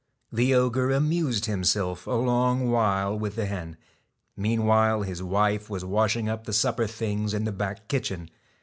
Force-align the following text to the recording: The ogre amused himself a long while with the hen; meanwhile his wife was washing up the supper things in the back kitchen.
The 0.31 0.55
ogre 0.55 0.89
amused 0.91 1.45
himself 1.45 2.07
a 2.07 2.15
long 2.15 2.71
while 2.71 3.19
with 3.19 3.35
the 3.35 3.45
hen; 3.45 3.77
meanwhile 4.35 5.03
his 5.03 5.21
wife 5.21 5.69
was 5.69 5.85
washing 5.85 6.27
up 6.27 6.45
the 6.45 6.53
supper 6.53 6.87
things 6.87 7.35
in 7.35 7.43
the 7.43 7.51
back 7.51 7.87
kitchen. 7.87 8.31